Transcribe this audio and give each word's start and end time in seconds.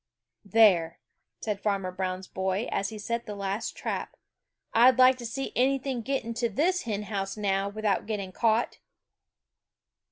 "There," 0.49 0.99
said 1.41 1.59
Farmer 1.61 1.91
Brown's 1.91 2.27
boy, 2.27 2.67
as 2.71 2.89
he 2.89 2.97
set 2.97 3.27
the 3.27 3.35
last 3.35 3.75
trap, 3.77 4.17
"I'd 4.73 4.97
like 4.97 5.15
to 5.19 5.27
see 5.27 5.51
anything 5.55 6.01
get 6.01 6.23
into 6.25 6.49
this 6.49 6.85
hen 6.85 7.03
house 7.03 7.37
now 7.37 7.69
without 7.69 8.07
getting 8.07 8.31
caught!" 8.31 8.79